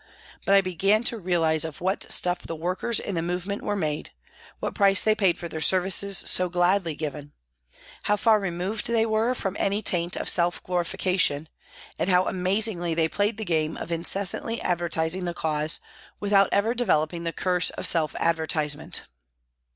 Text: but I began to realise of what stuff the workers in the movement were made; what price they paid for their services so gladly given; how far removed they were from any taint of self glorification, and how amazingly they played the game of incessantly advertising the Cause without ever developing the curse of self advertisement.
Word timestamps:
but 0.47 0.55
I 0.55 0.61
began 0.61 1.03
to 1.03 1.17
realise 1.19 1.63
of 1.63 1.79
what 1.79 2.11
stuff 2.11 2.39
the 2.41 2.55
workers 2.55 2.99
in 2.99 3.13
the 3.13 3.21
movement 3.21 3.61
were 3.61 3.75
made; 3.75 4.09
what 4.59 4.73
price 4.73 5.03
they 5.03 5.13
paid 5.13 5.37
for 5.37 5.47
their 5.47 5.61
services 5.61 6.23
so 6.25 6.49
gladly 6.49 6.95
given; 6.95 7.33
how 8.09 8.15
far 8.17 8.39
removed 8.39 8.87
they 8.87 9.05
were 9.05 9.35
from 9.35 9.55
any 9.59 9.83
taint 9.83 10.15
of 10.15 10.27
self 10.27 10.63
glorification, 10.63 11.47
and 11.99 12.09
how 12.09 12.25
amazingly 12.25 12.95
they 12.95 13.07
played 13.07 13.37
the 13.37 13.45
game 13.45 13.77
of 13.77 13.91
incessantly 13.91 14.59
advertising 14.61 15.25
the 15.25 15.35
Cause 15.35 15.79
without 16.19 16.49
ever 16.51 16.73
developing 16.73 17.23
the 17.23 17.31
curse 17.31 17.69
of 17.69 17.85
self 17.85 18.15
advertisement. 18.15 19.03